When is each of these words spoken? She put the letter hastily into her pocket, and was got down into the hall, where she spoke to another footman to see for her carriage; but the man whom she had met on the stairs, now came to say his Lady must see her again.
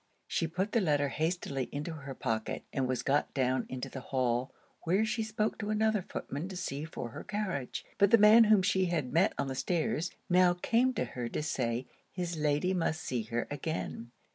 She 0.25 0.47
put 0.47 0.71
the 0.71 0.81
letter 0.81 1.09
hastily 1.09 1.69
into 1.71 1.91
her 1.93 2.15
pocket, 2.15 2.63
and 2.73 2.87
was 2.87 3.03
got 3.03 3.31
down 3.35 3.67
into 3.69 3.87
the 3.87 3.99
hall, 3.99 4.51
where 4.81 5.05
she 5.05 5.21
spoke 5.21 5.59
to 5.59 5.69
another 5.69 6.01
footman 6.01 6.49
to 6.49 6.57
see 6.57 6.85
for 6.85 7.09
her 7.09 7.23
carriage; 7.23 7.85
but 7.99 8.09
the 8.09 8.17
man 8.17 8.45
whom 8.45 8.63
she 8.63 8.85
had 8.85 9.13
met 9.13 9.33
on 9.37 9.47
the 9.47 9.53
stairs, 9.53 10.09
now 10.27 10.55
came 10.55 10.91
to 10.95 11.43
say 11.43 11.85
his 12.11 12.35
Lady 12.35 12.73
must 12.73 13.03
see 13.03 13.21
her 13.25 13.47
again. 13.51 14.09